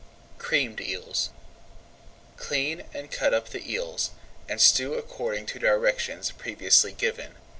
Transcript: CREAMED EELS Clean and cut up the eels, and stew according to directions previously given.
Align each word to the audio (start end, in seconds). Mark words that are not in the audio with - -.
CREAMED 0.39 0.81
EELS 0.81 1.29
Clean 2.35 2.83
and 2.91 3.11
cut 3.11 3.35
up 3.35 3.49
the 3.49 3.71
eels, 3.71 4.09
and 4.49 4.59
stew 4.59 4.95
according 4.95 5.45
to 5.45 5.59
directions 5.59 6.31
previously 6.31 6.91
given. 6.91 7.35